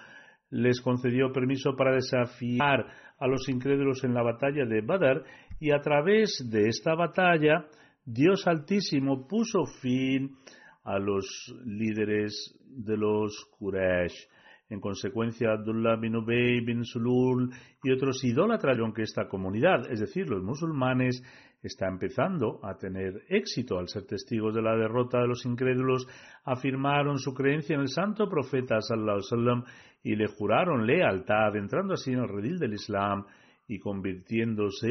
[0.51, 2.87] les concedió permiso para desafiar
[3.19, 5.25] a los incrédulos en la batalla de Badr
[5.59, 7.67] y a través de esta batalla
[8.05, 10.37] Dios Altísimo puso fin
[10.85, 14.29] a los líderes de los Quraysh.
[14.71, 17.51] En consecuencia, Abdullah bin Ubay bin Sulul
[17.83, 21.23] y otros idolatraron que esta comunidad, es decir, los musulmanes,
[21.63, 26.07] está empezando a tener éxito al ser testigos de la derrota de los incrédulos,
[26.45, 29.65] afirmaron su creencia en el santo profeta sallallahu
[30.03, 33.25] y le juraron lealtad, entrando así en el redil del Islam
[33.69, 34.91] y convirtiéndose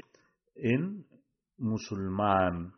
[0.55, 1.05] en
[1.57, 2.73] musulmán.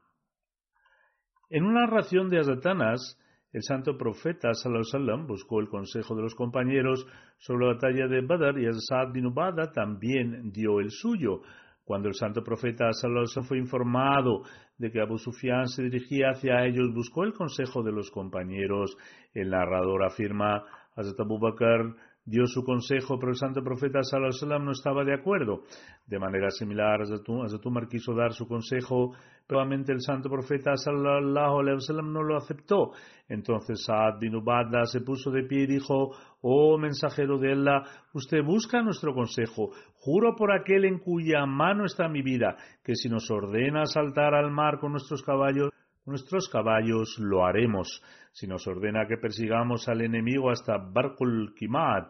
[1.49, 3.19] En una narración de Azatanas,
[3.51, 7.05] el santo profeta sallallahu buscó el consejo de los compañeros
[7.37, 11.41] sobre la batalla de Badr y Asad bin Ubada también dio el suyo.
[11.85, 14.43] Cuando el santo profeta sallallahu fue informado
[14.77, 18.95] de que Abu Sufyan se dirigía hacia ellos, buscó el consejo de los compañeros.
[19.33, 20.63] El narrador afirma,
[20.95, 25.63] Hazrat Abu Bakr dio su consejo, pero el santo profeta sallallahu no estaba de acuerdo.
[26.07, 29.13] De manera similar, Hazrat Umar quiso dar su consejo,
[29.47, 31.61] pero el santo profeta sallallahu
[32.03, 32.91] no lo aceptó.
[33.27, 37.83] Entonces Saad bin Ubadda se puso de pie y dijo, Oh mensajero de Allah,
[38.13, 39.71] usted busca nuestro consejo.
[39.99, 44.51] Juro por aquel en cuya mano está mi vida, que si nos ordena saltar al
[44.51, 45.71] mar con nuestros caballos,
[46.05, 48.01] nuestros caballos lo haremos.
[48.31, 52.07] Si nos ordena que persigamos al enemigo hasta Barkul Kimad,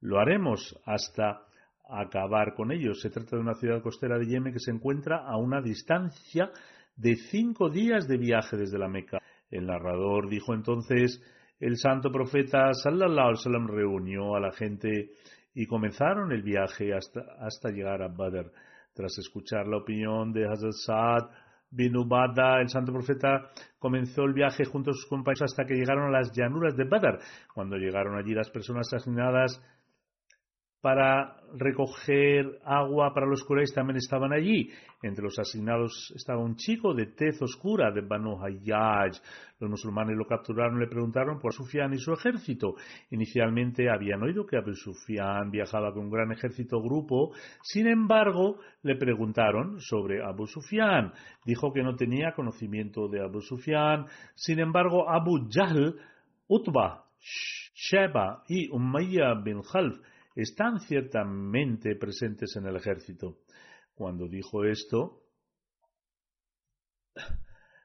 [0.00, 1.42] lo haremos hasta
[1.88, 3.00] acabar con ellos.
[3.00, 6.50] Se trata de una ciudad costera de Yemen que se encuentra a una distancia
[6.96, 9.18] de cinco días de viaje desde la Meca.
[9.50, 11.22] El narrador dijo entonces,
[11.60, 15.10] el santo profeta sallallahu alaihi wasallam reunió a la gente
[15.54, 18.50] y comenzaron el viaje hasta, hasta llegar a Badr.
[18.92, 21.30] Tras escuchar la opinión de Hazrat Saad
[21.74, 26.06] bin Ubada, el santo profeta comenzó el viaje junto a sus compañeros hasta que llegaron
[26.06, 27.18] a las llanuras de Badr.
[27.52, 29.60] Cuando llegaron allí las personas asignadas
[30.84, 34.68] para recoger agua para los Quraysh también estaban allí.
[35.02, 39.12] Entre los asignados estaba un chico de tez oscura de Banu Hayyaj.
[39.60, 42.74] Los musulmanes lo capturaron y le preguntaron por Sufyan y su ejército.
[43.12, 47.32] Inicialmente habían oído que Abu Sufyan viajaba con un gran ejército grupo.
[47.62, 51.14] Sin embargo, le preguntaron sobre Abu Sufyan.
[51.46, 54.04] Dijo que no tenía conocimiento de Abu Sufyan.
[54.34, 55.96] Sin embargo, Abu Jahl,
[56.46, 57.06] Utbah,
[57.74, 59.96] Sheba y Umayyah bin Khalf
[60.34, 63.38] están ciertamente presentes en el ejército.
[63.94, 65.20] Cuando dijo esto,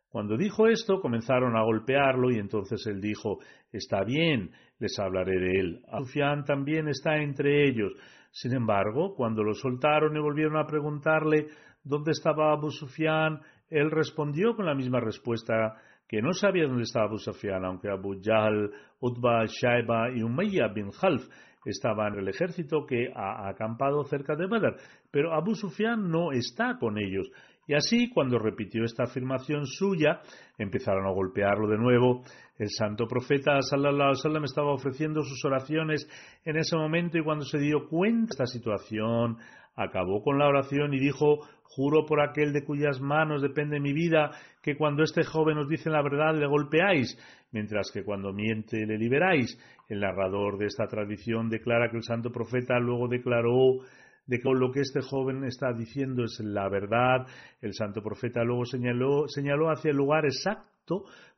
[0.09, 3.39] cuando dijo esto, comenzaron a golpearlo y entonces él dijo,
[3.71, 5.81] está bien, les hablaré de él.
[5.99, 7.93] Sufyan también está entre ellos.
[8.31, 11.47] Sin embargo, cuando lo soltaron y volvieron a preguntarle
[11.83, 15.75] dónde estaba Abu Sufyan, él respondió con la misma respuesta
[16.07, 20.89] que no sabía dónde estaba Abu Sufyan, aunque Abu Jahl, Utbah, Shaiba y Umayyah bin
[20.89, 21.27] Khalf
[21.65, 24.77] estaba en el ejército que ha acampado cerca de Badr,
[25.11, 27.29] pero Abu Sufyan no está con ellos.
[27.69, 30.21] Y así, cuando repitió esta afirmación suya,
[30.57, 32.23] empezaron a golpearlo de nuevo.
[32.57, 36.09] El santo profeta sallallahu alaihi estaba ofreciendo sus oraciones
[36.45, 39.37] en ese momento y cuando se dio cuenta de esta situación,
[39.75, 44.31] acabó con la oración y dijo, juro por aquel de cuyas manos depende mi vida,
[44.61, 47.17] que cuando este joven os dice la verdad le golpeáis,
[47.51, 49.57] mientras que cuando miente le liberáis.
[49.87, 53.79] El narrador de esta tradición declara que el santo profeta luego declaró
[54.25, 57.25] de que lo que este joven está diciendo es la verdad.
[57.61, 60.78] El santo profeta luego señaló, señaló hacia el lugar exacto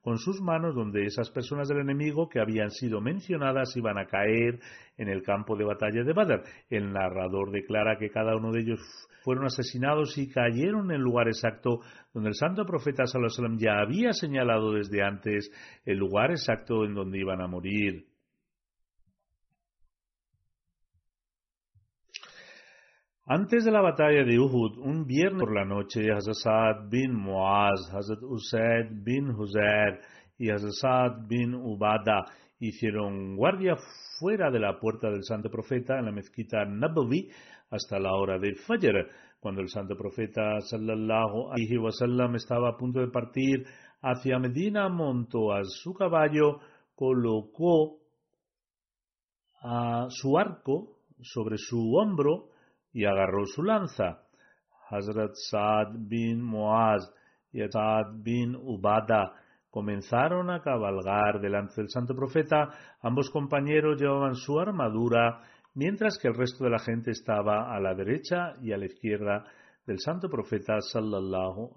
[0.02, 4.60] con sus manos donde esas personas del enemigo que habían sido mencionadas iban a caer
[4.98, 6.44] en el campo de batalla de Badr.
[6.70, 8.80] El narrador declara que cada uno de ellos
[9.24, 11.82] fueron asesinados y cayeron en el lugar exacto
[12.14, 15.52] donde el santo profeta sallallahu ya había señalado desde antes
[15.86, 18.11] el lugar exacto en donde iban a morir.
[23.26, 28.24] Antes de la batalla de Uhud, un viernes por la noche, Hazrat bin Muaz, Hazrat
[28.24, 30.00] Usaid bin Huzair
[30.40, 32.26] y Hazrat bin Ubada
[32.60, 33.76] hicieron guardia
[34.20, 37.30] fuera de la puerta del santo profeta en la mezquita Nabawi
[37.70, 39.08] hasta la hora de Fajr.
[39.40, 43.66] Cuando el santo profeta sallallahu alaihi wasallam estaba a punto de partir
[44.02, 46.60] hacia Medina, montó a su caballo,
[46.96, 48.00] colocó
[49.62, 52.50] a su arco sobre su hombro
[52.94, 54.24] y agarró su lanza.
[54.90, 57.12] Hazrat Saad bin Muaz
[57.52, 59.34] y Saad bin Ubada
[59.72, 62.70] comenzaron a cabalgar delante del santo profeta.
[63.02, 65.42] Ambos compañeros llevaban su armadura,
[65.74, 69.46] mientras que el resto de la gente estaba a la derecha y a la izquierda
[69.88, 71.74] del santo profeta sallallahu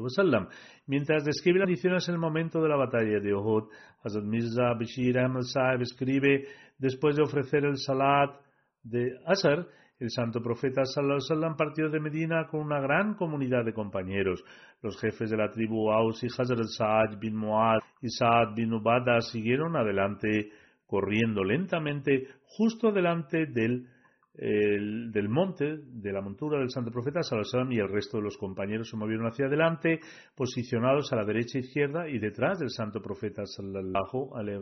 [0.00, 0.48] wasallam.
[0.86, 3.70] Mientras describe las condiciones en el momento de la batalla de Uhud,
[4.02, 6.48] Hazrat Mirza Bashir Ahmad Saib escribe,
[6.78, 8.40] después de ofrecer el salat
[8.82, 9.66] de Asr,
[9.98, 14.44] el santo profeta sallallahu alaihi partió de Medina con una gran comunidad de compañeros.
[14.82, 19.20] Los jefes de la tribu Aus y Hazrat Sa'ad bin Muad y Sa'ad bin Ubada
[19.20, 20.50] siguieron adelante
[20.86, 23.88] corriendo lentamente justo delante del,
[24.34, 28.90] del monte, de la montura del santo profeta sallallahu y el resto de los compañeros
[28.90, 29.98] se movieron hacia adelante,
[30.36, 34.60] posicionados a la derecha e izquierda y detrás del santo profeta sallallahu alaihi.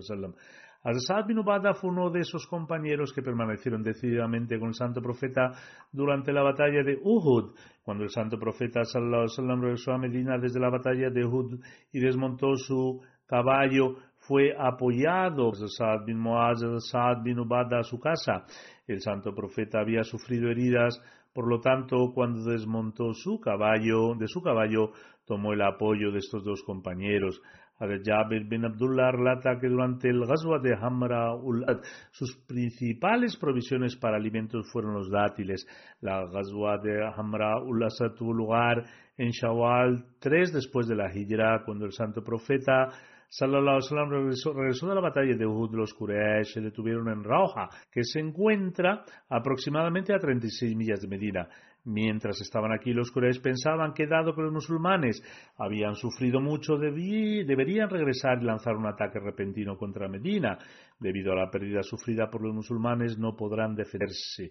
[0.84, 5.52] Al-Sad bin Ubada fue uno de esos compañeros que permanecieron decididamente con el santo profeta
[5.90, 10.60] durante la batalla de Uhud, cuando el santo profeta sallallahu alaihi regresó a Medina desde
[10.60, 11.58] la batalla de Uhud
[11.90, 16.60] y desmontó su caballo, fue apoyado por bin Muaz,
[16.90, 18.44] Sa'ad bin Ubada a su casa.
[18.86, 21.00] El santo profeta había sufrido heridas,
[21.32, 24.92] por lo tanto, cuando desmontó su caballo, de su caballo,
[25.26, 27.40] tomó el apoyo de estos dos compañeros.
[27.78, 31.64] Jabir bin Abdullah relata que durante el Ghazwa de Hamra ul
[32.10, 35.66] sus principales provisiones para alimentos fueron los dátiles.
[36.00, 38.84] La Ghazwa de Hamra ul Asad tuvo lugar
[39.16, 42.90] en Shawwal, tres después de la Hijra, cuando el santo profeta
[43.28, 47.68] sallallahu alaihi regresó, regresó, de la batalla de Uhud, los Quraysh se detuvieron en Rauha,
[47.90, 51.48] que se encuentra aproximadamente a 36 millas de Medina.
[51.86, 55.22] Mientras estaban aquí, los Quraysh pensaban que dado que los musulmanes
[55.58, 60.56] habían sufrido mucho, deberían regresar y lanzar un ataque repentino contra Medina.
[60.98, 64.50] Debido a la pérdida sufrida por los musulmanes, no podrán defenderse.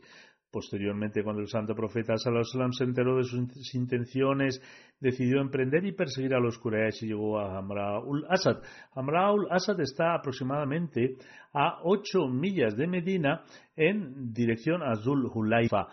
[0.52, 4.62] Posteriormente, cuando el santo profeta Sallallahu se enteró de sus intenciones,
[5.00, 8.62] decidió emprender y perseguir a los Quraysh y llegó a Hamraul Asad.
[8.94, 11.16] Hamraul Asad está aproximadamente
[11.52, 13.44] a ocho millas de Medina
[13.76, 15.88] en dirección a Zul Hulaifa.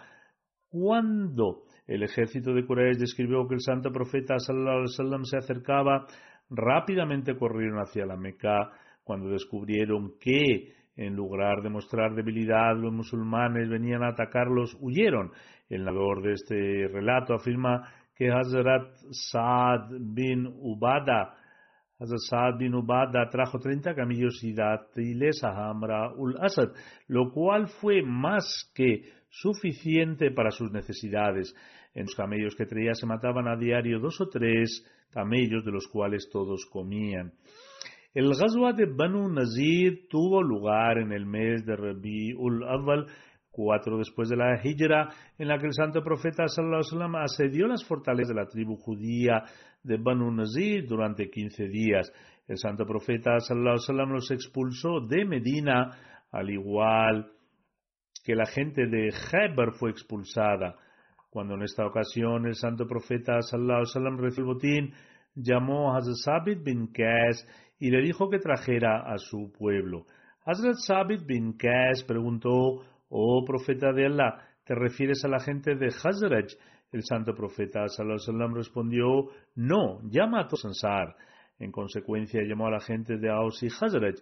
[0.70, 6.06] Cuando el ejército de Quraysh describió que el santo profeta alaihi se acercaba,
[6.48, 8.70] rápidamente corrieron hacia la Meca.
[9.02, 15.32] Cuando descubrieron que en lugar de mostrar debilidad, los musulmanes venían a atacarlos, huyeron.
[15.68, 21.34] El narrador de este relato afirma que Hazrat Saad bin Ubada,
[21.98, 26.68] Hazrat Saad bin Ubada trajo 30 camillos y dátiles a Hamra ul Asad,
[27.08, 31.54] lo cual fue más que suficiente para sus necesidades.
[31.94, 35.88] En los camellos que traía se mataban a diario dos o tres camellos, de los
[35.88, 37.32] cuales todos comían.
[38.12, 43.06] El Ghazwa de Banu Nazir tuvo lugar en el mes de Rabi'ul Awwal,
[43.52, 45.08] cuatro después de la Hijra,
[45.38, 49.44] en la que el santo profeta wasallam asedió las fortalezas de la tribu judía
[49.82, 52.12] de Banu Nazir durante quince días.
[52.48, 55.90] El santo profeta wasallam los expulsó de Medina,
[56.32, 57.30] al igual
[58.24, 60.76] que la gente de Heber fue expulsada.
[61.30, 64.94] Cuando en esta ocasión el santo profeta sallallahu alaihi recibió el botín,
[65.34, 67.46] llamó a Hazrat Sabit bin Qais
[67.78, 70.06] y le dijo que trajera a su pueblo.
[70.44, 75.86] Hazrat Sabit bin Qais preguntó, oh profeta de Allah, ¿te refieres a la gente de
[75.86, 76.46] Hazraj?
[76.92, 79.06] El santo profeta sallallahu respondió,
[79.54, 81.14] no, llama a todos Ansar.
[81.60, 84.16] En consecuencia llamó a la gente de Aus y Hazraj.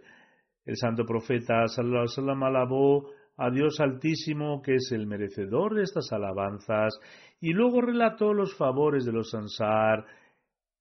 [0.66, 3.08] El santo profeta sallallahu alabó
[3.38, 6.98] a Dios Altísimo, que es el merecedor de estas alabanzas,
[7.40, 10.04] y luego relató los favores de los Ansar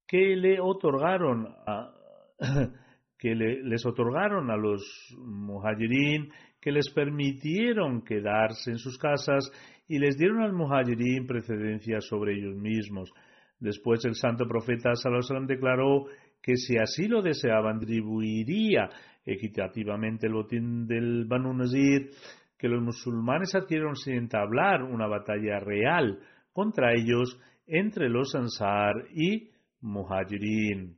[0.08, 1.94] que le otorgaron a,
[3.20, 4.82] que les otorgaron a los
[5.20, 9.52] muhajirin, que les permitieron quedarse en sus casas
[9.88, 13.12] y les dieron al muhajirin precedencia sobre ellos mismos.
[13.60, 16.06] Después el santo profeta Salomón declaró
[16.42, 18.90] que si así lo deseaban distribuiría
[19.26, 22.10] equitativamente el botín del Banu Nazir,
[22.58, 26.20] que los musulmanes adquirieron sin entablar una batalla real
[26.54, 29.52] contra ellos entre los Ansar y
[29.82, 30.98] Muhajirin.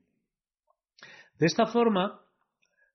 [1.37, 2.21] De esta forma,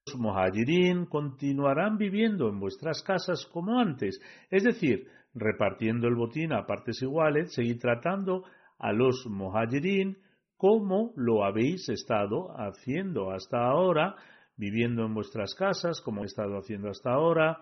[0.07, 6.67] los Muhajirin continuarán viviendo en vuestras casas como antes, es decir, repartiendo el botín a
[6.67, 8.45] partes iguales, seguir tratando
[8.79, 10.19] a los Muhajirin
[10.57, 14.15] como lo habéis estado haciendo hasta ahora,
[14.57, 17.59] viviendo en vuestras casas como he estado haciendo hasta ahora,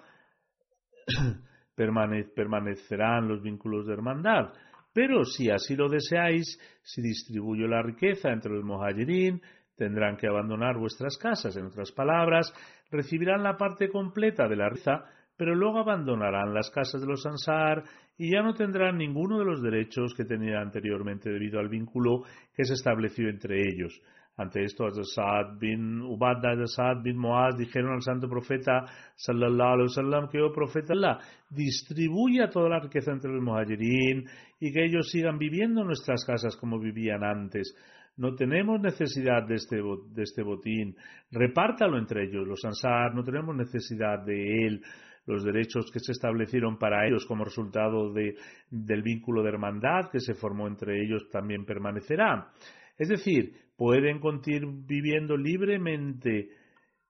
[1.74, 4.52] permanecerán los vínculos de hermandad.
[4.92, 9.40] Pero si así lo deseáis, si distribuyo la riqueza entre los muhajirin,
[9.76, 11.56] tendrán que abandonar vuestras casas.
[11.56, 12.52] En otras palabras,
[12.90, 15.04] recibirán la parte completa de la riqueza,
[15.36, 17.84] pero luego abandonarán las casas de los ansar
[18.18, 22.22] y ya no tendrán ninguno de los derechos que tenían anteriormente debido al vínculo
[22.54, 23.98] que se estableció entre ellos.
[24.36, 30.28] Ante esto, Saad bin Ubadah y Saad bin Moaz dijeron al santo profeta sallallahu alaihi
[30.30, 31.18] que, oh profeta Allah,
[31.50, 34.24] distribuya toda la riqueza entre los muhajirin
[34.58, 37.76] y que ellos sigan viviendo en nuestras casas como vivían antes.
[38.16, 40.96] No tenemos necesidad de este, de este botín.
[41.30, 42.46] Repártalo entre ellos.
[42.46, 44.82] Los ansar no tenemos necesidad de él
[45.26, 48.34] los derechos que se establecieron para ellos como resultado de,
[48.70, 52.50] del vínculo de hermandad que se formó entre ellos también permanecerá.
[52.98, 53.52] Es decir,
[53.82, 56.50] pueden continuar viviendo libremente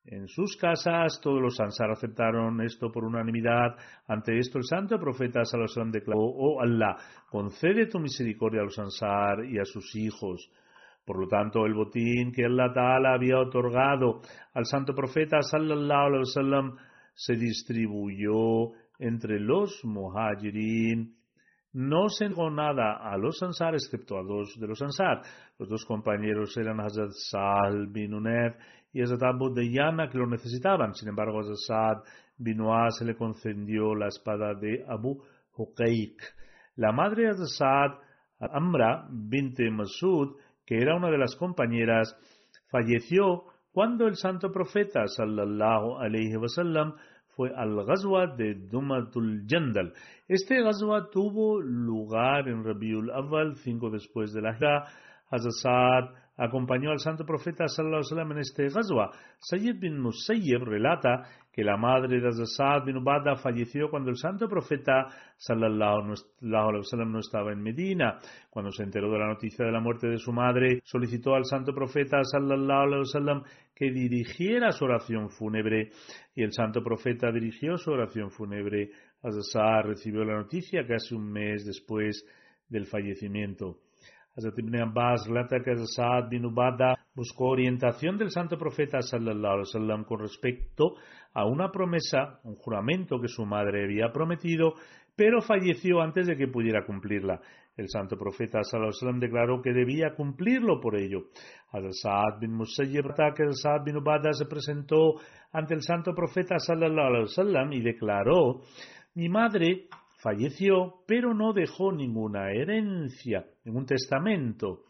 [0.06, 1.20] en sus casas.
[1.20, 3.76] Todos los Ansar aceptaron esto por unanimidad.
[4.08, 6.96] Ante esto, el santo profeta Salomón declaró: Oh Allah,
[7.28, 10.50] concede tu misericordia a los Ansar y a sus hijos.
[11.04, 14.22] Por lo tanto, el botín que Allah Ta'ala había otorgado
[14.54, 16.76] al santo profeta sallallahu alaihi wasallam
[17.12, 21.16] se distribuyó entre los muhajirin
[21.72, 25.22] no se negó nada a los Ansar excepto a dos de los Ansar.
[25.58, 28.56] Los dos compañeros eran Hazrat Sal bin Unef
[28.92, 30.94] y Hazrat Abu Dayana que lo necesitaban.
[30.94, 32.04] Sin embargo, Hazrat
[32.36, 32.58] bin
[32.90, 35.22] se le concedió la espada de Abu
[35.56, 36.20] Huqaik.
[36.76, 38.00] La madre de Hazrat
[38.38, 42.16] Amra binte Masud, que era una de las compañeras,
[42.70, 46.94] falleció cuando el santo profeta sallallahu alaihi wasallam
[47.34, 49.92] fue al Ghazwa de Dumatul Jandal.
[50.28, 54.84] Este Ghazwa tuvo lugar en Rabiul Awal, cinco después de la Hijra.
[55.30, 59.10] Hazrat acompañó al santo profeta sallallahu en este Ghazwa.
[59.38, 64.48] Sayyid bin Musayyib relata que la madre de Hazrat bin Ubada falleció cuando el santo
[64.48, 68.18] profeta sallallahu alaihi wasallam no estaba en Medina.
[68.48, 71.74] Cuando se enteró de la noticia de la muerte de su madre, solicitó al santo
[71.74, 73.42] profeta sallallahu alaihi wasallam
[73.74, 75.90] que dirigiera su oración fúnebre
[76.34, 78.90] y el santo profeta dirigió su oración fúnebre.
[79.22, 82.26] Hazrat recibió la noticia casi un mes después
[82.68, 83.78] del fallecimiento.
[84.34, 89.68] Hazrat Ibn Abbas relata que Saad bin Ubada buscó orientación del santo profeta sallallahu alaihi
[89.68, 90.94] wasallam con respecto
[91.34, 94.72] a una promesa, un juramento que su madre había prometido,
[95.14, 97.40] pero falleció antes de que pudiera cumplirla.
[97.76, 101.24] El santo profeta sallallahu alaihi wasallam declaró que debía cumplirlo por ello.
[101.70, 105.20] Hazrat Saad bin Musayyib que Saad bin Ubada se presentó
[105.52, 108.62] ante el santo profeta sallallahu alaihi wasallam y declaró:
[109.14, 109.88] "Mi madre
[110.22, 114.84] falleció, pero no dejó ninguna herencia, ningún testamento.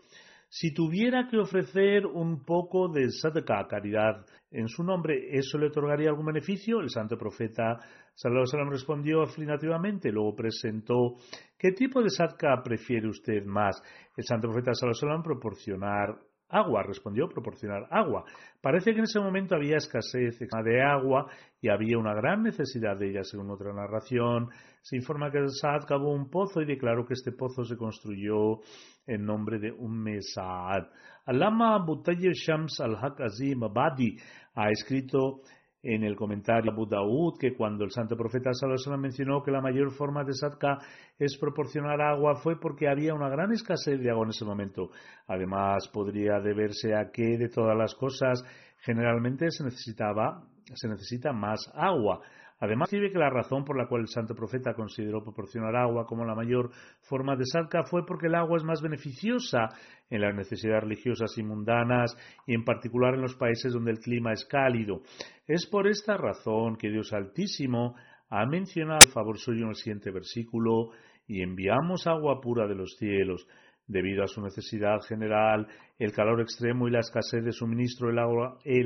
[0.48, 6.10] Si tuviera que ofrecer un poco de sadaka, caridad, en su nombre, ¿eso le otorgaría
[6.10, 6.80] algún beneficio?
[6.80, 7.78] El santo profeta
[8.14, 11.16] Sallallahu respondió afirmativamente, luego presentó,
[11.58, 13.82] ¿qué tipo de sadaka prefiere usted más?
[14.14, 16.18] El santo profeta Sallallahu proporcionar
[16.53, 18.24] Agua, respondió, proporcionar agua.
[18.61, 21.26] Parece que en ese momento había escasez de agua
[21.62, 24.50] y había una gran necesidad de ella, según otra narración.
[24.82, 28.61] Se informa que Saad cavó un pozo y declaró que este pozo se construyó
[29.07, 30.88] en nombre de un Saad.
[31.24, 34.18] Alama Butayyir Shams al-Haq Azim Abadi
[34.55, 35.40] ha escrito
[35.82, 39.90] en el comentario Abu Daud que cuando el santo profeta Salomón mencionó que la mayor
[39.90, 40.78] forma de sadka
[41.18, 44.90] es proporcionar agua fue porque había una gran escasez de agua en ese momento.
[45.26, 48.44] Además, podría deberse a que de todas las cosas
[48.78, 52.20] generalmente se necesitaba se necesita más agua.
[52.62, 56.24] Además, escribe que la razón por la cual el santo profeta consideró proporcionar agua como
[56.24, 59.70] la mayor forma de sadka fue porque el agua es más beneficiosa
[60.08, 64.32] en las necesidades religiosas y mundanas y en particular en los países donde el clima
[64.32, 65.02] es cálido.
[65.48, 67.96] Es por esta razón que Dios Altísimo
[68.30, 70.90] ha mencionado el favor suyo en el siguiente versículo
[71.26, 73.44] y enviamos agua pura de los cielos.
[73.93, 75.68] Debido a su necesidad general,
[75.99, 78.18] el calor extremo y la escasez de suministro el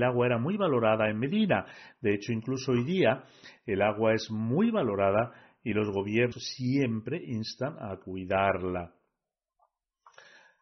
[0.03, 1.65] agua era muy valorada en Medina.
[2.01, 3.23] De hecho, incluso hoy día,
[3.65, 5.33] el agua es muy valorada
[5.63, 8.93] y los gobiernos siempre instan a cuidarla.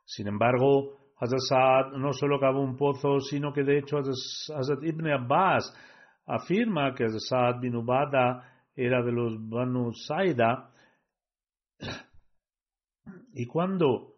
[0.04, 5.74] Sin embargo, Hazrat no solo cavó un pozo, sino que de hecho Hazrat Ibn Abbas
[6.26, 10.70] afirma que Hazrat bin Ubada era de los Banu Saida
[13.32, 14.13] y cuando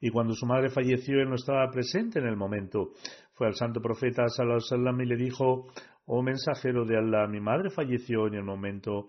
[0.00, 2.92] y cuando su madre falleció él no estaba presente en el momento.
[3.34, 5.68] Fue al santo profeta sallallahu y le dijo,
[6.06, 9.08] oh mensajero de Allah, mi madre falleció en el momento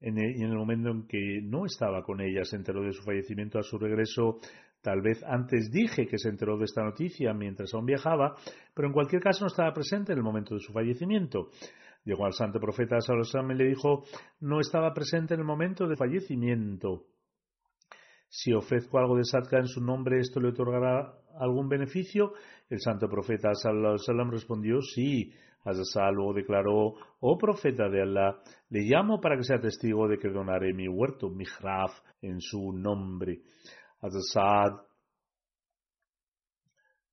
[0.00, 3.02] en el, en el momento en que no estaba con ella, se enteró de su
[3.02, 4.38] fallecimiento a su regreso.
[4.80, 8.34] Tal vez antes dije que se enteró de esta noticia mientras aún viajaba,
[8.74, 11.50] pero en cualquier caso no estaba presente en el momento de su fallecimiento.
[12.04, 14.04] Llegó al santo profeta Salosam y le dijo,
[14.40, 17.04] no estaba presente en el momento de fallecimiento.
[18.30, 22.32] Si ofrezco algo de sadka en su nombre, ¿esto le otorgará algún beneficio?
[22.68, 25.32] El santo profeta Sallallahu respondió, sí.
[25.64, 30.30] Hazasal luego declaró, oh profeta de Allah, le llamo para que sea testigo de que
[30.30, 31.90] donaré mi huerto, mi hraf,
[32.22, 33.40] en su nombre.
[34.00, 34.86] Hazasad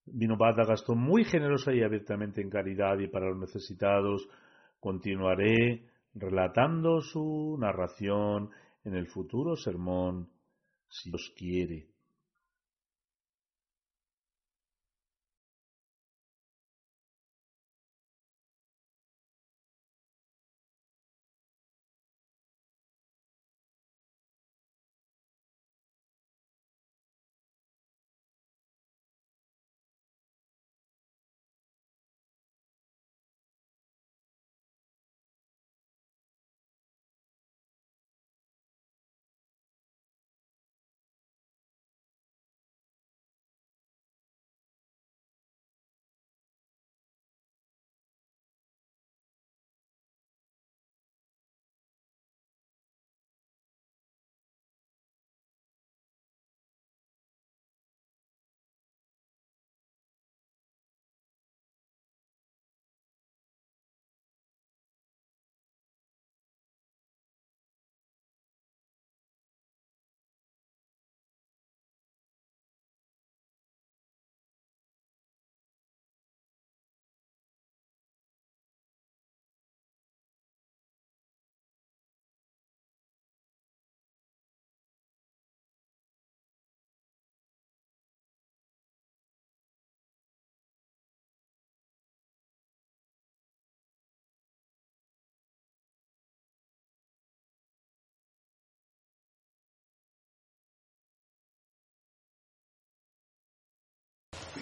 [0.06, 4.30] vino Bada gastó muy generosa y abiertamente en caridad y para los necesitados.
[4.80, 8.52] Continuaré relatando su narración
[8.86, 10.30] en el futuro sermón,
[10.90, 11.88] si Dios quiere.